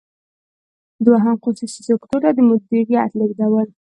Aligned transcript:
دوهم: 1.05 1.35
خصوصي 1.43 1.79
سکتور 1.89 2.21
ته 2.25 2.29
د 2.35 2.39
مدیریت 2.49 3.11
لیږدول. 3.19 3.67